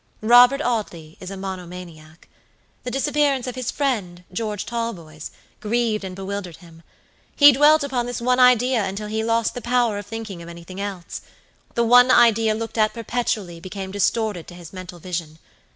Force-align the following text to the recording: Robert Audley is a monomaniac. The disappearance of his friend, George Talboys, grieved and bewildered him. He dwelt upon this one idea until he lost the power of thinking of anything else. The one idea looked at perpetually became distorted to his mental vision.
Robert 0.23 0.61
Audley 0.63 1.15
is 1.19 1.29
a 1.29 1.37
monomaniac. 1.37 2.27
The 2.83 2.89
disappearance 2.89 3.45
of 3.45 3.53
his 3.53 3.69
friend, 3.69 4.23
George 4.33 4.65
Talboys, 4.65 5.29
grieved 5.59 6.03
and 6.03 6.15
bewildered 6.15 6.57
him. 6.57 6.81
He 7.35 7.51
dwelt 7.51 7.83
upon 7.83 8.07
this 8.07 8.19
one 8.19 8.39
idea 8.39 8.83
until 8.83 9.09
he 9.09 9.23
lost 9.23 9.53
the 9.53 9.61
power 9.61 9.99
of 9.99 10.07
thinking 10.07 10.41
of 10.41 10.49
anything 10.49 10.81
else. 10.81 11.21
The 11.75 11.83
one 11.83 12.09
idea 12.09 12.55
looked 12.55 12.79
at 12.79 12.95
perpetually 12.95 13.59
became 13.59 13.91
distorted 13.91 14.47
to 14.47 14.55
his 14.55 14.73
mental 14.73 14.97
vision. 14.97 15.37